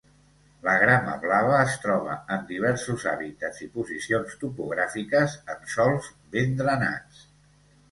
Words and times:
La 0.67 0.71
grama 0.83 1.11
blava 1.25 1.51
es 1.57 1.75
troba 1.83 2.15
en 2.37 2.47
diversos 2.53 3.05
hàbitats 3.13 3.61
i 3.67 3.71
posicions 3.77 4.35
topogràfiques 4.47 5.39
en 5.57 5.71
sòls 5.77 6.11
ben 6.39 6.61
drenats. 6.65 7.25